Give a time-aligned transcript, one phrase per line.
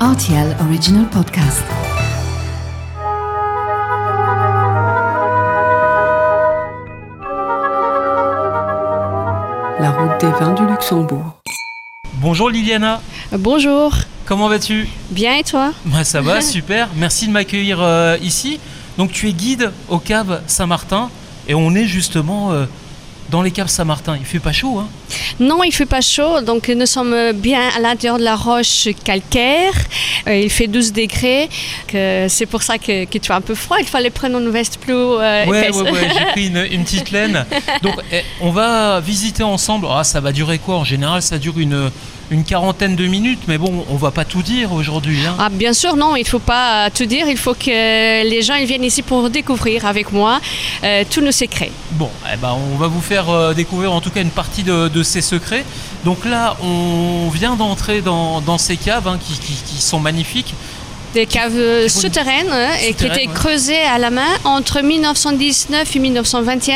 [0.00, 1.64] RTL Original Podcast.
[9.80, 11.32] La route des vins du Luxembourg.
[12.14, 13.00] Bonjour Liliana,
[13.32, 13.94] Bonjour,
[14.26, 14.86] comment vas-tu?
[15.10, 15.72] Bien et toi?
[15.86, 18.60] Moi ça va, super, merci de m'accueillir euh, ici.
[18.98, 21.10] Donc tu es guide au cave Saint-Martin
[21.48, 22.66] et on est justement euh,
[23.30, 24.16] dans les caves Saint-Martin.
[24.18, 24.88] Il fait pas chaud, hein?
[25.40, 29.72] Non, il fait pas chaud, donc nous sommes bien à l'intérieur de la roche calcaire.
[30.28, 31.48] Euh, il fait 12 degrés,
[31.92, 33.76] c'est pour ça que, que tu as un peu froid.
[33.80, 35.76] Il fallait prendre une veste plus euh, Ouais, épaisse.
[35.76, 37.44] ouais, ouais, j'ai pris une, une petite laine.
[37.82, 39.86] Donc eh, on va visiter ensemble.
[39.90, 41.90] Ah, ça va durer quoi En général, ça dure une,
[42.30, 45.18] une quarantaine de minutes, mais bon, on va pas tout dire aujourd'hui.
[45.26, 45.36] hein.
[45.38, 47.28] Ah, bien sûr, non, il faut pas tout dire.
[47.28, 50.40] Il faut que les gens ils viennent ici pour découvrir avec moi
[50.82, 51.70] euh, tous nos secrets.
[51.92, 54.88] Bon, eh ben, on va vous faire euh, découvrir en tout cas une partie de,
[54.88, 55.64] de ces secrets.
[56.04, 60.54] Donc là, on vient d'entrer dans, dans ces caves hein, qui, qui- qui sont magnifiques.
[61.14, 63.32] Des caves souterraines hein, et qui étaient ouais.
[63.34, 66.74] creusées à la main entre 1919 et 1921.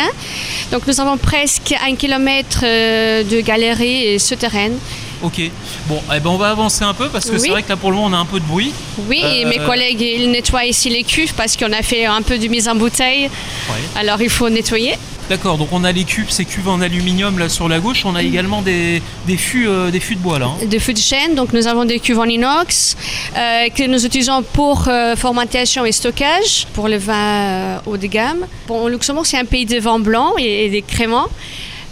[0.72, 4.78] Donc nous avons presque un kilomètre euh, de galeries souterraines.
[5.22, 5.40] Ok.
[5.86, 7.90] Bon, eh ben, on va avancer un peu parce que c'est vrai que là pour
[7.90, 8.72] le moment on a un peu de bruit.
[9.08, 12.22] Oui, et Euh, mes collègues, ils nettoient ici les cuves parce qu'on a fait un
[12.22, 13.24] peu de mise en bouteille.
[13.24, 13.80] Ouais.
[14.00, 14.94] Alors il faut nettoyer.
[15.28, 18.04] D'accord, donc on a les cubes, ces cuves en aluminium là sur la gauche.
[18.04, 20.46] On a également des, des fûts, euh, des fûts de bois là.
[20.46, 20.66] hein.
[20.66, 22.96] De fûts de chêne, donc nous avons des cuves en inox
[23.36, 28.44] euh, que nous utilisons pour euh, fermentation et stockage, pour le vin haut de gamme.
[28.66, 31.28] Bon, au Luxembourg, c'est un pays de vins blancs et, et des créments.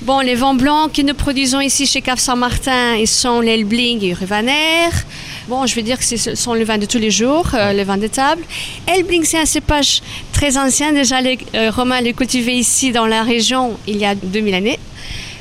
[0.02, 4.14] Bon, les vins blancs que nous produisons ici chez Cave Saint-Martin, ils sont l'Elbling et
[4.14, 4.90] Ruvaner.
[5.48, 7.82] Bon, je vais dire que ce sont les vins de tous les jours, euh, les
[7.82, 8.42] vins de table.
[8.86, 10.00] Elbling, c'est un cépage
[10.32, 10.92] très ancien.
[10.92, 14.78] Déjà, les euh, Romains les cultivaient ici dans la région il y a 2000 années.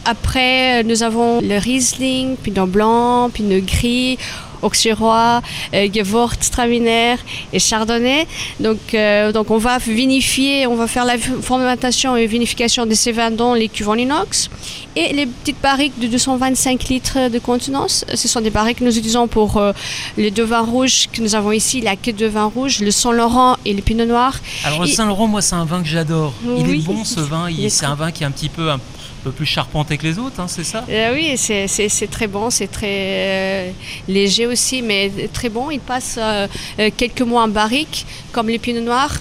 [0.05, 4.17] Après, euh, nous avons le Riesling, Pinot Blanc, Pinot Gris,
[4.61, 5.41] Auxerrois,
[5.73, 7.15] euh, Gewürztraminer
[7.53, 8.27] et Chardonnay.
[8.59, 13.11] Donc, euh, donc, on va vinifier, on va faire la fermentation et vinification de ces
[13.11, 14.49] vins dans les cuves en inox.
[14.95, 18.97] Et les petites barriques de 225 litres de contenance, ce sont des barriques que nous
[18.97, 19.71] utilisons pour euh,
[20.17, 23.57] les deux vins rouges que nous avons ici, la queue de vin rouge, le Saint-Laurent
[23.65, 24.39] et le Pinot Noir.
[24.63, 26.33] Alors le Saint-Laurent, moi c'est un vin que j'adore.
[26.57, 27.47] Il est bon ce vin.
[27.69, 28.79] C'est un vin qui est un petit peu un
[29.27, 30.83] peu plus charpenté que les autres, hein, c'est ça?
[30.89, 33.71] Euh, oui, c'est- très bon, c'est très euh,
[34.07, 35.69] léger aussi, mais très bon.
[35.69, 36.47] Il passe euh,
[36.95, 39.15] quelques mois en barrique, comme les pinots noirs,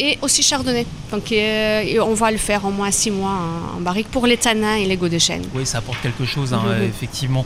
[0.00, 0.86] et aussi chardonnay.
[1.10, 3.36] Donc euh, on va le faire en moins six mois
[3.74, 5.42] en, en barrique pour les tanins et les goûts de chêne.
[5.54, 7.44] Oui, ça apporte quelque chose, hein, effectivement.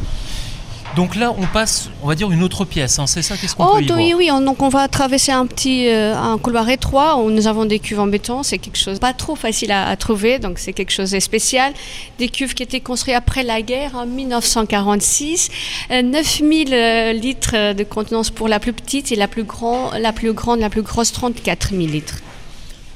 [0.96, 2.98] Donc là, on passe, on va dire une autre pièce.
[2.98, 4.88] hein, c'est ça Qu'est-ce qu'on Oh peut y oui, voir oui, on, donc on va
[4.88, 8.42] traverser un petit euh, un couloir étroit où nous avons des cuves en béton.
[8.42, 11.74] C'est quelque chose pas trop facile à, à trouver, donc c'est quelque chose de spécial.
[12.18, 15.50] Des cuves qui étaient construites après la guerre en 1946.
[15.90, 20.12] Euh, 9000 euh, litres de contenance pour la plus petite et la plus, grand, la
[20.14, 22.16] plus grande, la plus grosse, 34 000 litres.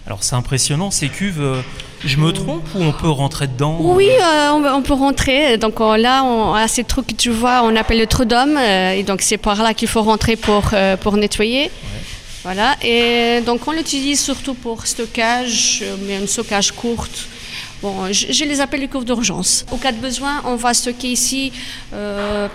[0.07, 1.63] Alors c'est impressionnant ces cuves.
[2.05, 3.77] Je me trompe ou on peut rentrer dedans?
[3.81, 5.57] Oui, euh, on, on peut rentrer.
[5.59, 8.57] Donc on- là, on, à ces trous que tu vois, on appelle le trou d'homme.
[8.57, 11.71] euh, et donc c'est par là qu'il faut rentrer pour, euh, pour nettoyer.
[12.43, 12.75] Voilà.
[12.83, 17.27] Et donc on l'utilise surtout pour stockage, mais un stockage courte.
[17.83, 19.65] Bon, je, je les appelle les cours d'urgence.
[19.73, 21.53] Au cas de besoin, on va stocker ici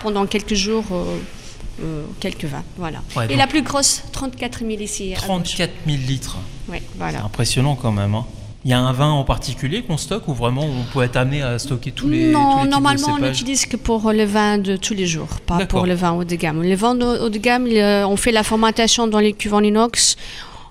[0.01, 0.85] pendant quelques jours.
[0.91, 2.99] euh, quelques vins, voilà.
[3.17, 5.11] Ouais, et la plus grosse, 34 000 ici.
[5.13, 5.25] à gauche.
[5.25, 6.37] 34 000 litres.
[6.71, 7.23] C'est voilà.
[7.23, 8.15] impressionnant quand même.
[8.15, 8.25] hein.
[8.65, 11.43] Il y a un vin en particulier qu'on stocke ou vraiment on peut être amené
[11.43, 14.75] à stocker tous les tous les non, normalement on n'utilise que pour le vin de
[14.75, 16.63] tous les jours, pas pour le vin haut de gamme.
[16.63, 17.67] Le vin de- haut de gamme,
[18.09, 20.15] on fait la fermentation dans les cuves en inox,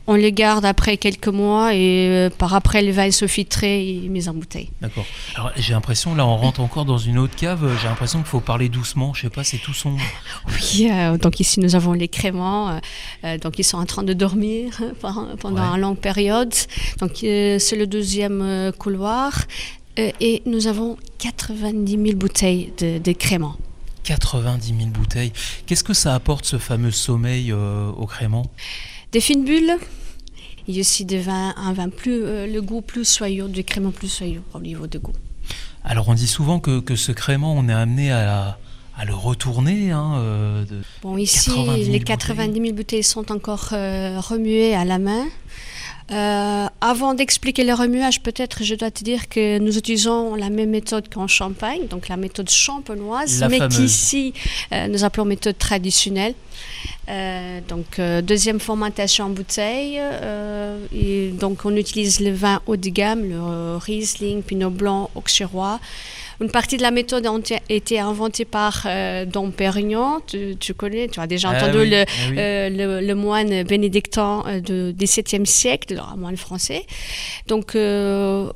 [0.06, 4.08] on les garde après quelques mois et euh, par après le vin est filtré et
[4.08, 4.68] mis en bouteille.
[4.82, 5.06] D'accord.
[5.34, 8.40] Alors j'ai l'impression, là on rentre encore dans une autre cave, j'ai l'impression qu'il faut
[8.40, 10.00] parler doucement, je sais pas, c'est tout sombre.
[10.48, 12.78] Oui, euh, donc ici nous avons les créments,
[13.24, 15.76] euh, donc ils sont en train de dormir par- pendant Ouais.
[15.76, 16.52] une longue période.
[16.98, 19.32] Donc euh, c'est le deuxième couloir
[19.96, 23.56] et nous avons 90 000 bouteilles de, de créments.
[24.02, 25.32] 90 000 bouteilles.
[25.66, 28.44] Qu'est-ce que ça apporte ce fameux sommeil au crément
[29.14, 29.76] Des fines bulles.
[30.66, 33.62] Il y a aussi des vins, un vin plus, euh, le goût plus soyeux, du
[33.62, 35.12] crément plus soyeux au niveau de goût.
[35.84, 38.58] Alors on dit souvent que, que ce crément, on est amené à,
[38.98, 39.92] à le retourner.
[39.92, 44.74] Hein, euh, de- Bon, ici, 90 000 les 90 000 bouteilles sont encore euh, remuées
[44.74, 45.26] à la main.
[46.10, 50.68] Euh, avant d'expliquer le remuage, peut-être je dois te dire que nous utilisons la même
[50.68, 54.34] méthode qu'en Champagne, donc la méthode champenoise, La mais qu'ici
[54.72, 56.34] euh, nous appelons méthode traditionnelle.
[57.08, 60.00] Euh, donc deuxième fermentation en bouteille,
[60.94, 65.80] et donc on utilise le vin haut de gamme, le Riesling, Pinot Blanc, Auxerrois.
[66.40, 67.32] Une partie de la méthode a
[67.68, 70.20] été inventée par euh, Dom Pérignon.
[70.26, 72.36] Tu, tu, connais, tu as déjà Ah entendu oui, le, ah oui.
[72.38, 76.86] euh, le, le moine bénédictin du XVIIe siècle, un moine français.
[77.46, 78.50] Donc, euh,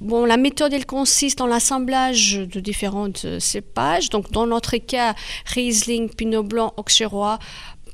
[0.00, 4.10] Bon, la méthode, elle consiste en l'assemblage de différentes euh, cépages.
[4.10, 5.14] Donc, dans notre cas,
[5.46, 7.38] Riesling, Pinot Blanc, Auxerrois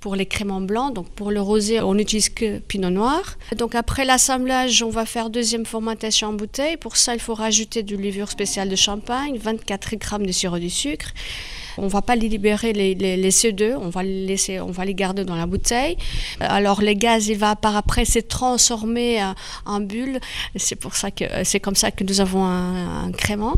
[0.00, 0.94] pour les créments blancs.
[0.94, 3.36] Donc, pour le rosé, on n'utilise que Pinot Noir.
[3.56, 6.76] Donc, après l'assemblage, on va faire deuxième fermentation en bouteille.
[6.76, 10.68] Pour ça, il faut rajouter du levure spéciale de champagne, 24 grammes de sirop de
[10.68, 11.12] sucre.
[11.78, 14.84] On va pas les libérer les, les, les CO2, on va les laisser, on va
[14.84, 15.96] les garder dans la bouteille.
[16.42, 17.30] Euh, Alors les gaz,
[17.60, 19.34] par après se transformer en,
[19.66, 20.20] en bulles.
[20.56, 23.56] C'est pour ça que c'est comme ça que nous avons un, un crément.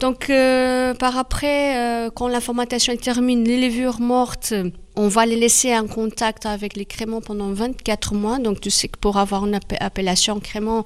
[0.00, 4.52] Donc euh, par après, euh, quand la fermentation est terminée, les levures mortes,
[4.96, 8.38] on va les laisser en contact avec les créments pendant 24 mois.
[8.38, 10.84] Donc tu sais que pour avoir une appe- appellation crément,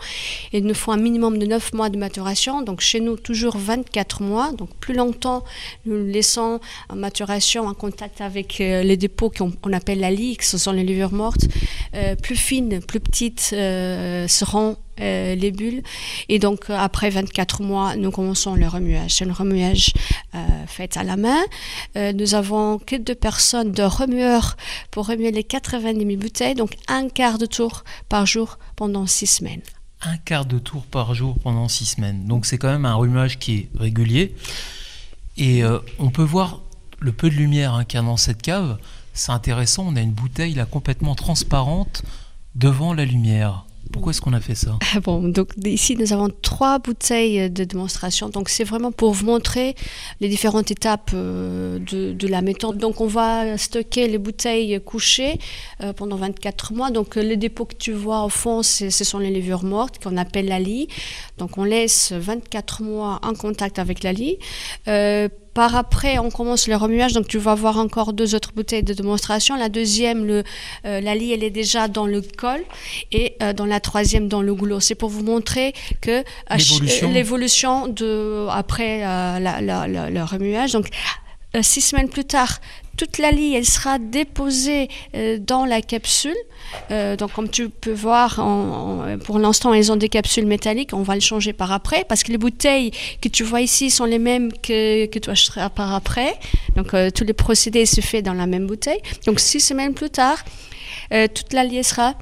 [0.53, 2.63] il nous faut un minimum de 9 mois de maturation.
[2.63, 4.53] Donc chez nous, toujours 24 mois.
[4.53, 5.45] Donc plus longtemps,
[5.87, 10.43] nous laissons en maturation en contact avec euh, les dépôts qu'on on appelle la ligue,
[10.43, 11.47] ce sont les levures mortes.
[11.95, 15.83] Euh, plus fines, plus petites euh, seront euh, les bulles.
[16.29, 19.15] Et donc, euh, après 24 mois, nous commençons le remuage.
[19.15, 19.93] C'est un remuage
[20.35, 21.41] euh, fait à la main.
[21.97, 24.57] Nous avons que deux personnes de remueurs
[24.91, 29.27] pour remuer les 90 000 bouteilles, donc un quart de tour par jour pendant six
[29.27, 29.63] semaines.
[30.03, 32.27] Un quart de tour par jour pendant six semaines.
[32.27, 34.35] Donc c'est quand même un rumage qui est régulier.
[35.37, 35.63] Et
[35.99, 36.61] on peut voir
[36.99, 38.79] le peu de lumière hein, qu'il y a dans cette cave.
[39.15, 42.03] C'est intéressant, on a une bouteille là complètement transparente
[42.55, 43.65] devant la lumière.
[43.93, 47.65] Pourquoi est-ce qu'on a fait ça Ah Bon, donc ici nous avons trois bouteilles de
[47.65, 48.29] démonstration.
[48.29, 49.75] Donc c'est vraiment pour vous montrer
[50.21, 52.79] les différentes étapes euh, de, la méthode.
[52.79, 55.39] Donc on va stocker les bouteilles couchées
[55.83, 56.91] euh, pendant 24 mois.
[56.91, 60.47] Donc les dépôts que tu vois au fond, ce sont les levures mortes qu'on appelle
[60.47, 60.89] la lie.
[61.39, 64.39] Donc on laisse 24 mois en contact avec la lie.
[64.89, 67.13] Euh, par après, on commence le remuage.
[67.13, 69.57] Donc, tu vas voir encore deux autres bouteilles de démonstration.
[69.57, 70.45] La deuxième, le,
[70.87, 72.61] euh, la lie, elle est déjà dans le col.
[73.13, 74.81] Et euh, dans la troisième, dans le goulot.
[74.81, 77.09] C'est pour vous montrer que L'évolution.
[77.09, 80.73] euh, l'évolution de après la- la- la- le remuage.
[80.73, 80.89] Donc,
[81.63, 82.61] six semaines plus tard,
[83.01, 86.37] toute la lie, sera déposée euh, dans la capsule.
[86.91, 88.35] Euh, donc, comme tu peux voir,
[89.25, 90.91] pour l'instant, elles ont des capsules métalliques.
[90.93, 92.91] On va le changer par après parce que les bouteilles
[93.23, 96.35] que tu vois ici sont les mêmes que, que tu achèteras par après.
[96.77, 99.01] Donc, euh, tous les procédés se font dans la même bouteille.
[99.27, 100.45] Donc, six semaines plus tard,
[101.13, 102.15] euh, toute la lie sera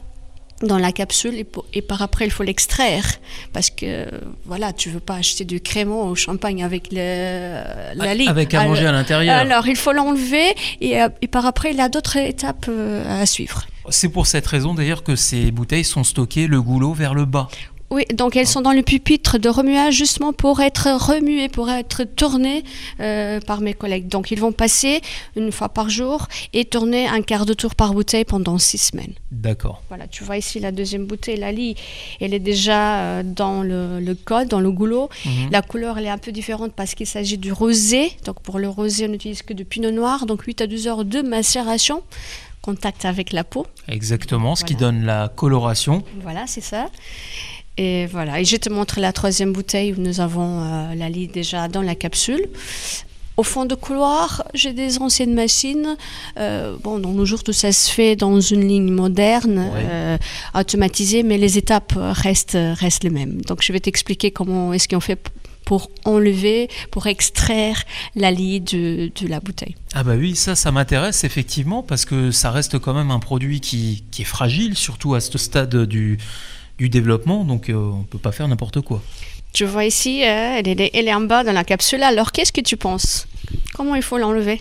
[0.62, 3.04] dans la capsule et, pour- et par après il faut l'extraire
[3.52, 4.06] parce que
[4.44, 7.62] voilà tu veux pas acheter du crémant au champagne avec le,
[7.94, 9.36] la lie Avec à Alors- manger à l'intérieur.
[9.36, 13.22] alors il faut l'enlever et, euh, et par après il y a d'autres étapes euh,
[13.22, 17.14] à suivre C'est pour cette raison d'ailleurs que ces bouteilles sont stockées le goulot vers
[17.14, 17.48] le bas.
[17.90, 22.04] Oui donc elles sont dans le pupitre de remuage justement pour être remuées pour être
[22.04, 22.64] tournées
[23.00, 25.00] euh, par mes collègues donc ils vont passer
[25.36, 29.14] une fois par jour et tourner un quart de tour par bouteille pendant six semaines
[29.30, 29.82] D'accord.
[29.88, 31.76] Voilà, tu vois ici la deuxième bouteille, la lie,
[32.20, 35.10] elle est déjà euh, dans le, le col, dans le goulot.
[35.26, 35.50] Mhm.
[35.50, 38.10] La couleur, elle est un peu différente parce qu'il s'agit du rosé.
[38.24, 41.04] Donc pour le rosé, on n'utilise que du pinot noir, donc 8 à 12 heures
[41.04, 42.02] de macération,
[42.62, 43.66] contact avec la peau.
[43.86, 46.02] Exactement, ce qui donne la coloration.
[46.22, 46.86] Voilà, c'est ça.
[47.78, 51.28] Et voilà, et je te montre la troisième bouteille où nous avons euh, la lie
[51.28, 52.48] déjà dans la capsule.
[53.36, 55.96] Au fond de couloir, j'ai des anciennes machines.
[56.38, 60.18] Euh, bon, dans nos jours, tout ça se fait dans une ligne moderne, euh,
[60.56, 63.40] automatisée, mais les étapes restent, restent les mêmes.
[63.42, 65.30] Donc, je vais t'expliquer comment est-ce qu'on fait
[65.64, 67.84] pour enlever, pour extraire
[68.16, 69.76] la lie de, de la bouteille.
[69.94, 73.60] Ah bah oui, ça, ça m'intéresse effectivement parce que ça reste quand même un produit
[73.60, 76.18] qui, qui est fragile, surtout à ce stade du,
[76.78, 79.02] du développement, donc euh, on peut pas faire n'importe quoi.
[79.52, 82.02] Tu vois ici, euh, elle, est, elle est en bas dans la capsule.
[82.02, 83.26] Alors, qu'est-ce que tu penses?
[83.74, 84.60] Comment il faut l'enlever?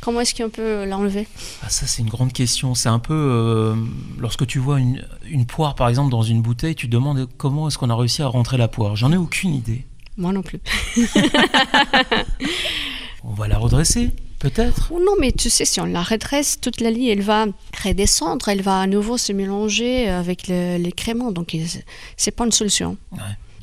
[0.00, 1.28] Comment est-ce qu'on peut l'enlever?
[1.62, 2.74] Ah ça c'est une grande question.
[2.74, 3.76] C'est un peu euh,
[4.18, 7.68] lorsque tu vois une, une poire par exemple dans une bouteille, tu te demandes comment
[7.68, 8.96] est-ce qu'on a réussi à rentrer la poire.
[8.96, 9.84] J'en ai aucune idée.
[10.16, 10.58] Moi non plus.
[13.24, 14.10] On va la redresser,
[14.42, 14.88] peut-être.
[14.92, 17.46] Oh non, mais tu sais, si on la redresse, toute la lie, elle va
[17.84, 21.30] redescendre, elle va à nouveau se mélanger avec le- les créments.
[21.32, 21.56] Donc,
[22.16, 22.96] c'est pas une solution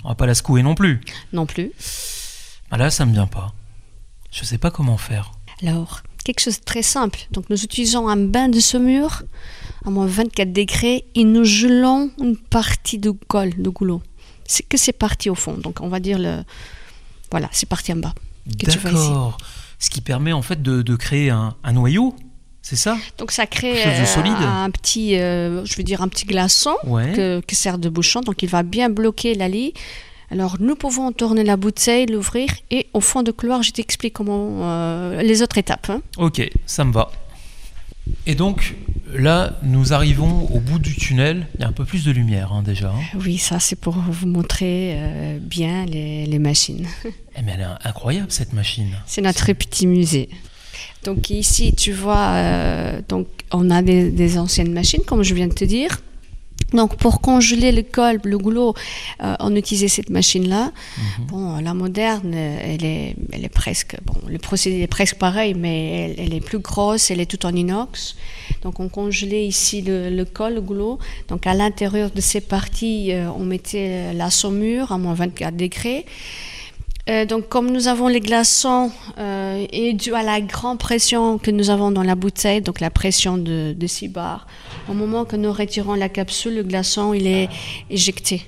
[0.03, 1.01] On va pas la secouer non plus.
[1.33, 1.71] non plus.
[2.71, 3.53] Ah là ça me vient pas.
[4.31, 5.31] Je sais pas comment faire.
[5.61, 7.19] Alors, quelque chose de très simple.
[7.31, 9.23] Donc, nous utilisons un bain de saumure
[9.85, 14.01] à moins 24 degrés et nous gelons une partie du col, du goulot.
[14.45, 15.55] C'est que c'est parti au fond.
[15.57, 16.43] Donc, on va dire le.
[17.31, 18.13] Voilà, c'est parti en bas.
[18.45, 19.37] D'accord.
[19.79, 22.15] Ce qui permet en fait de, de créer un, un noyau,
[22.61, 22.97] c'est ça?
[23.17, 26.75] Donc, ça crée euh, un petit, euh, je veux dire, un petit glaçon.
[26.85, 27.13] Ouais.
[27.15, 28.19] que, que sert de bouchon.
[28.21, 29.73] Donc il va bien bloquer la lie
[30.29, 34.59] Alors nous pouvons tourner la bouteille, l'ouvrir et au fond de couloir, je t'explique comment
[34.69, 35.89] euh, les autres étapes.
[35.89, 36.01] hein.
[36.17, 37.09] Ok, ça me va.
[38.27, 38.75] Et donc
[39.13, 41.47] là, nous arrivons au bout du tunnel.
[41.55, 42.89] Il y a un peu plus de lumière hein, déjà.
[42.89, 43.01] hein.
[43.23, 46.87] Oui, ça c'est pour vous montrer euh, bien les, les machines.
[47.37, 48.89] Eh, mais elle est incroyable cette machine.
[49.05, 50.27] C'est notre petit musée.
[51.05, 55.47] Donc ici, tu vois, euh, donc on a des, des anciennes machines, comme je viens
[55.47, 55.99] de te dire.
[56.73, 58.73] Donc pour congeler le col, le goulot,
[59.23, 60.71] euh, on utilisait cette machine-là.
[61.27, 66.11] Bon, la moderne, elle est, elle est presque, bon, le procédé est presque pareil, mais
[66.11, 68.15] elle, elle est plus grosse, elle est toute en inox.
[68.61, 70.99] Donc on congelait ici le, le col, le goulot.
[71.27, 76.05] Donc à l'intérieur de ces parties, euh, on mettait la saumure à moins 24 degrés.
[77.09, 81.49] Euh, donc, comme nous avons les glaçons euh, et dû à la grande pression que
[81.49, 84.45] nous avons dans la bouteille, donc la pression de, de 6 bars,
[84.87, 87.49] au moment que nous retirons la capsule, le glaçon il est
[87.89, 88.45] éjecté,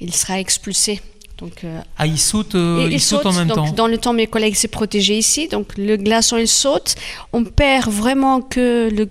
[0.00, 1.00] il sera expulsé.
[1.38, 3.72] Donc, euh, Ah, il saute, euh, et il saute en même donc, temps.
[3.72, 6.94] Dans le temps, mes collègues s'est protégé ici, donc le glaçon il saute.
[7.32, 9.08] On perd vraiment que le,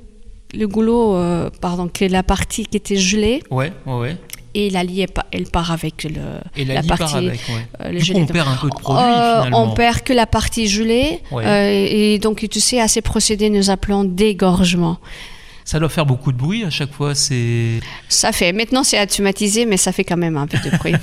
[0.54, 4.18] le goulot, euh, pardon, que la partie qui était gelée Ouais, ouais, ouais.
[4.54, 6.12] Et la lie elle pa- elle part avec le,
[6.58, 7.04] Et la, la partie.
[7.04, 7.66] part avec, ouais.
[7.82, 8.22] euh, le Du coup, gelé.
[8.22, 9.64] on perd un peu de produit Euh, finalement.
[9.64, 11.20] on perd que la partie gelée.
[11.32, 11.44] Ouais.
[11.46, 14.98] euh, et donc, tu sais, à ces procédés, nous appelons dégorgement.
[15.64, 17.16] Ça doit faire beaucoup de bruit à chaque fois.
[17.16, 17.80] C'est
[18.10, 18.52] Ça fait.
[18.52, 20.96] Maintenant, c'est automatisé, mais ça fait quand même un peu de bruit.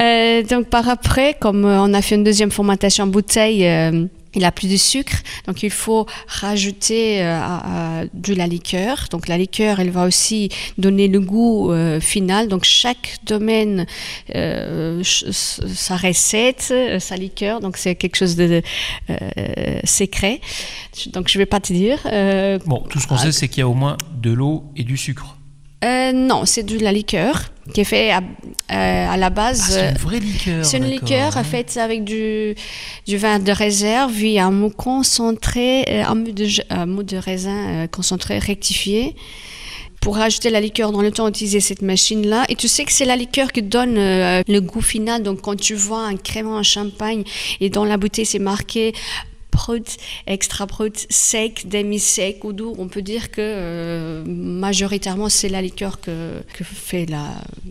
[0.00, 3.66] Euh, donc, par après, comme on a fait une deuxième formatation en bouteille,
[4.34, 9.06] il a plus de sucre, donc il faut rajouter euh, de la liqueur.
[9.10, 10.48] Donc la liqueur, elle va aussi
[10.78, 12.48] donner le goût euh, final.
[12.48, 13.86] Donc chaque domaine,
[14.34, 17.60] euh, sa recette, sa liqueur.
[17.60, 18.62] Donc c'est quelque chose de
[19.84, 20.40] secret.
[21.12, 21.98] Donc je vais pas te dire.
[22.66, 22.84] Bon.
[22.90, 25.36] Tout ce qu'on sait, c'est qu'il y a au moins de l'eau et du sucre.
[25.82, 29.60] non, c'est de la liqueur qui est fait à, euh, à la Ah, base.
[29.70, 30.64] c'est une vraie liqueur.
[30.64, 31.44] C'est une liqueur ouais.
[31.44, 32.54] faite avec du,
[33.06, 37.02] du vin de réserve, puis un mou concentré, euh, un mou de, ge- un mou
[37.02, 39.14] de raisin euh, concentré rectifié.
[40.00, 42.44] Pour rajouter la liqueur dans le temps, utiliser cette machine-là.
[42.50, 45.22] Et tu sais que c'est la liqueur qui donne euh, le goût final.
[45.22, 47.24] Donc quand tu vois un crément, un champagne,
[47.62, 48.92] et dans la bouteille c'est marqué
[50.26, 56.00] extra brut, sec, demi-sec ou doux, on peut dire que euh, majoritairement c'est la liqueur
[56.00, 57.24] que, que fait la,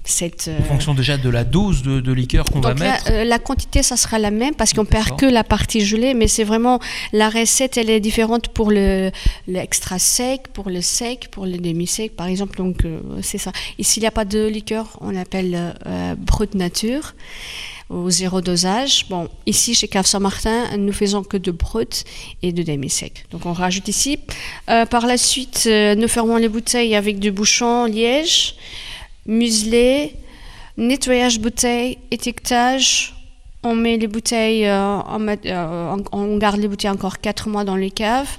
[0.03, 0.50] cette...
[0.59, 3.12] En fonction déjà de la dose de, de liqueur qu'on va la, mettre.
[3.12, 6.27] euh, la quantité, ça sera la même parce qu'on perd que la partie gelée, mais
[6.27, 6.79] c'est vraiment
[7.12, 9.12] la recette, elle est différente pour le
[9.47, 12.57] l'extra sec, pour le sec, pour le demi sec, par exemple.
[12.57, 13.51] Donc euh, c'est ça.
[13.79, 15.75] Et s'il n'y a pas de liqueur, on l'appelle
[16.17, 17.13] brut nature
[17.93, 19.05] au zéro dosage.
[19.09, 22.03] Bon, ici chez Cave Saint-Martin, nous faisons que de brut
[22.41, 23.25] et de demi-sec.
[23.31, 24.19] Donc on rajoute ici.
[24.69, 28.55] Euh, par la suite, euh, nous fermons les bouteilles avec du bouchon liège,
[29.25, 30.15] muselé,
[30.77, 33.13] nettoyage bouteille, étiquetage.
[33.65, 38.38] On met les bouteilles, euh, on garde les bouteilles encore 4 mois dans les caves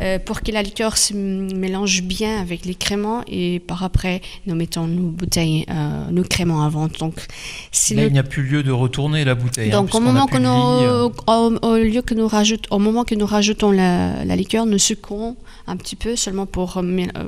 [0.00, 4.54] euh, pour que la liqueur se mélange bien avec les créments et par après nous
[4.54, 6.98] mettons nos bouteilles, euh, nos créments à vente.
[6.98, 9.70] Donc, Là, le il n'y a plus lieu de retourner la bouteille.
[9.70, 12.78] hein, donc au puisqu'on a moment, que nous, au, au lieu que nous rajoute, au
[12.78, 16.82] moment que nous rajoutons la, la liqueur, nous sucrons un petit peu seulement pour, euh,
[16.82, 17.24] euh,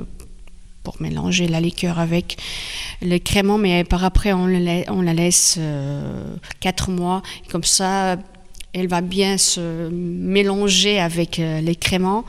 [0.83, 2.37] pour mélanger la liqueur avec
[3.01, 5.59] le crément, mais par après on, le lai- on la laisse
[6.59, 7.21] 4 mois.
[7.51, 8.17] Comme ça,
[8.75, 12.25] elle va bien se mélanger avec euh, les créments.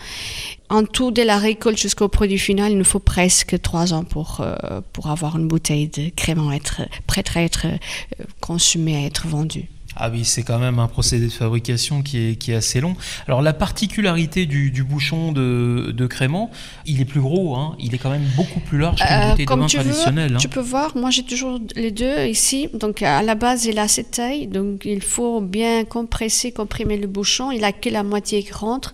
[0.69, 4.41] En tout, dès la récolte jusqu'au produit final, il nous faut presque 3 ans pour,
[4.41, 9.27] euh, pour avoir une bouteille de crément être, prête à être euh, consumée, à être
[9.27, 9.69] vendue.
[9.99, 12.95] Ah oui, c'est quand même un procédé de fabrication qui est, qui est assez long.
[13.27, 16.51] Alors la particularité du, du bouchon de, de crément,
[16.85, 19.47] il est plus gros, hein, il est quand même beaucoup plus large qu'une Euh, bouteille
[19.47, 20.35] de comme vin tu veux, traditionnelle.
[20.35, 20.39] hein.
[20.39, 22.69] tu peux voir, moi j'ai toujours les deux ici.
[22.75, 27.07] Donc à la base, il a cette taille, donc il faut bien compresser, comprimer le
[27.07, 27.51] bouchon.
[27.51, 28.93] Il a que la moitié qui rentre.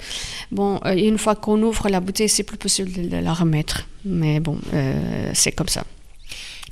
[0.52, 3.88] Bon, euh, une fois qu'on ouvre la bouteille, c'est plus possible de la remettre.
[4.04, 5.84] Mais bon, euh, c'est comme ça.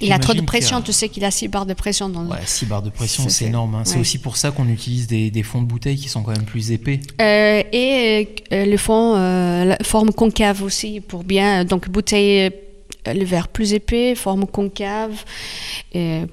[0.01, 2.23] Il a trop de pression, a- tu sais qu'il a 6 barres de pression dans
[2.23, 3.75] le- Ouais, 6 barres de pression, C'est- énorme.
[3.75, 3.83] hein.
[3.85, 6.45] C'est aussi pour ça qu'on utilise des, des fonds de bouteille qui sont quand même
[6.45, 7.01] plus épais.
[7.21, 11.65] Euh, et euh, le fond, euh, la forme concave aussi, pour bien.
[11.65, 12.51] Donc, bouteille,
[13.07, 15.25] le verre plus épais, forme concave,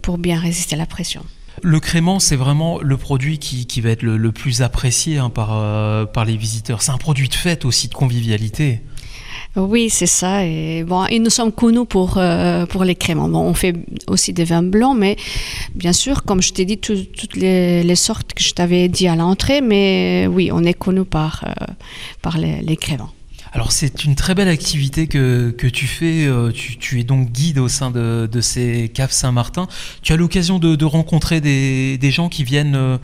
[0.01, 1.23] pour bien résister à la pression.
[1.63, 5.31] Le crément, c'est vraiment le produit qui, qui va être le, le plus apprécié hein,
[5.31, 6.83] par, par les visiteurs.
[6.83, 8.81] C'est un produit de fête aussi, de convivialité.
[9.57, 10.45] Oui, c'est ça.
[10.45, 13.27] Et, bon, nous sommes connus pour, euh, pour les créments.
[13.27, 13.73] Bon, on fait
[14.07, 15.17] aussi des vins blancs, mais
[15.73, 19.15] bien sûr, comme je t'ai dit, tout- toutes les, sortes que je t'avais dit à
[19.15, 21.65] l'entrée, mais oui, on est connus par, euh,
[22.21, 23.09] par les, créments.
[23.53, 26.27] Alors c'est une très belle activité que, que tu fais.
[26.27, 29.67] Euh, tu, tu es donc guide au sein de, de ces caves Saint-Martin.
[30.03, 32.97] Tu as l'occasion de, de rencontrer des, des gens qui viennent euh,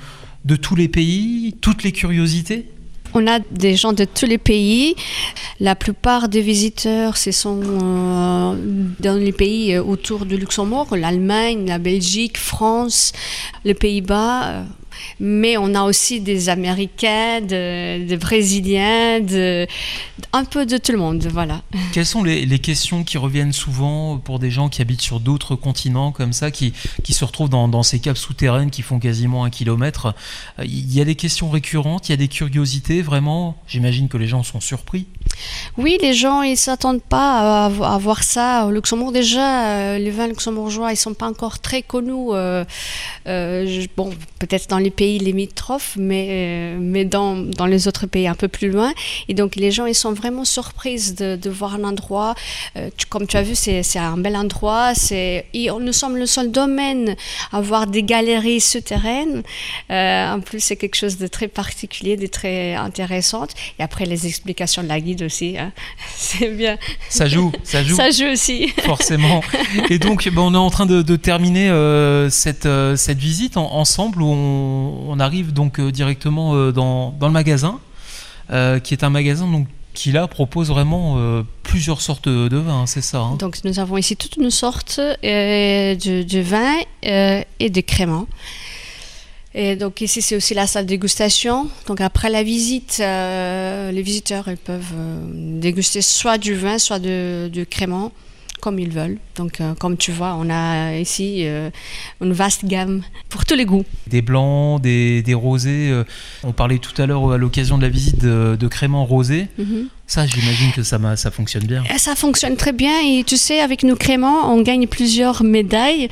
[0.46, 2.68] de tous les pays, toutes les curiosités?
[3.13, 4.96] On a des gens de tous les pays.
[5.60, 8.55] La plupart des visiteurs, ce sont euh,
[9.00, 13.13] dans les pays euh, autour du Luxembourg, l'Allemagne, la Belgique, France,
[13.65, 14.65] les Pays-Bas.
[15.20, 19.20] Mais on a aussi des Américains, de- des Brésiliens,
[20.32, 21.62] un peu de tout le monde, voilà.
[21.94, 26.12] Quelles sont les, questions qui reviennent souvent pour des gens qui habitent sur d'autres continents
[26.12, 26.74] comme ça, qui,
[27.10, 30.16] se retrouvent dans, dans ces caves souterraines qui font quasiment un kilomètre?
[30.60, 33.58] Euh, Il y a des questions récurrentes, il y a des curiosités, vraiment?
[33.68, 35.06] J'imagine que les gens sont surpris.
[35.78, 39.12] Oui, les gens, ils s'attendent pas à, vo- à voir ça au Luxembourg.
[39.12, 42.13] Déjà, euh, les vins luxembourgeois, ils sont pas encore très connus.
[42.32, 42.63] euh,
[43.28, 48.36] euh, bon, peut-être dans les pays limitrophes, mais, mais dans, dans les autres pays un
[48.36, 48.94] peu plus loin.
[49.28, 52.36] Et donc, les gens, ils sont vraiment surprises de, voir un endroit.
[53.10, 54.94] Comme tu as vu, c'est un bel endroit.
[54.96, 57.16] C'est, nous sommes le seul domaine
[57.52, 59.44] à avoir des galeries souterraines.
[59.90, 63.46] En plus, c'est quelque chose de très particulier, de très intéressant.
[63.80, 65.58] Et après, les explications de la guide aussi.
[65.58, 65.72] hein.
[66.15, 66.77] C'est bien.
[67.10, 67.96] Ça joue, ça joue.
[67.96, 68.68] Ça joue aussi.
[68.86, 69.42] forcément.
[69.89, 73.58] Et donc, ben, on est en train de, de terminer euh, cette, euh, cette visite
[73.58, 77.80] en- ensemble où on, on arrive donc euh, directement dans, dans le magasin,
[78.84, 83.01] qui est un magasin donc, qui là propose vraiment euh, plusieurs sortes de, vins, c'est
[83.01, 86.75] ça hein Donc, nous avons ici toute une sorte euh, de, de vin
[87.06, 88.25] euh, et de crémant.
[89.56, 91.70] Et donc ici c'est aussi la salle dégustation.
[91.88, 96.98] Donc après la visite, euh, les visiteurs ils peuvent euh, déguster soit du vin, soit
[97.00, 98.12] de, de crémant,
[98.62, 99.20] comme ils veulent.
[99.36, 101.46] Donc euh, comme tu vois, on a ici
[102.20, 103.86] une vaste gamme pour tous les goûts.
[104.08, 105.94] Des blancs, des, des rosés.
[106.44, 109.50] on parlait tout à l'heure à l'occasion de la visite de, de crémant rosé.
[109.60, 109.88] Mhm.
[110.08, 111.84] Ça, j'imagine que ça, ça fonctionne bien.
[111.98, 116.10] Ça fonctionne très bien et tu sais, avec nos créments, on gagne plusieurs médailles.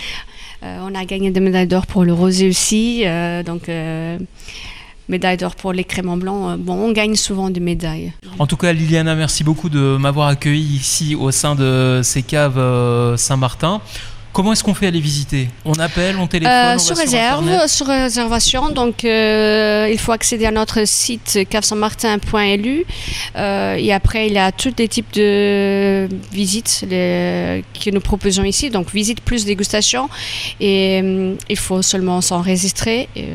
[0.64, 4.20] Euh, on a gagné des médailles d'or pour le rosé aussi, euh, donc euh,
[5.10, 6.52] médaille d'or pour les créments blancs.
[6.52, 8.14] Euh, Bon, on gagne souvent des médailles.
[8.38, 13.16] En tout cas, Liliana, merci beaucoup de m'avoir accueilli ici au sein de ces caves
[13.18, 13.82] Saint-Martin.
[14.34, 15.50] Comment est-ce qu'on fait à les visiter?
[15.66, 20.46] On appelle, on téléphone, on Euh, sur réserve, sur réservation, donc euh, il faut accéder
[20.46, 22.86] à notre site cavesaintmartin.lu
[23.36, 28.44] euh, et après il y a tous les types de visites les- que nous proposons
[28.44, 30.10] ici, donc visite plus dégustation.
[30.60, 33.10] Et euh, il faut seulement s'enregistrer.
[33.16, 33.26] et,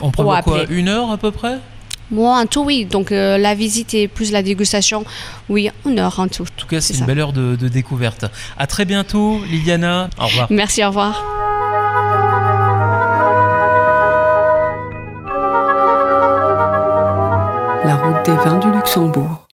[0.00, 0.12] On Ou
[0.42, 0.64] quoi.
[0.70, 1.58] Une heure à peu près?
[2.10, 2.84] Moi, en tout, oui.
[2.84, 5.04] Donc, euh, la visite et plus la dégustation,
[5.48, 6.42] oui, une heure en tout.
[6.42, 7.06] En tout cas, c'est une ça.
[7.06, 8.24] belle heure de, de découverte.
[8.58, 10.10] À très bientôt, Liliana.
[10.18, 10.46] Au revoir.
[10.50, 11.22] Merci, au revoir.
[17.84, 19.46] La route des vins du Luxembourg.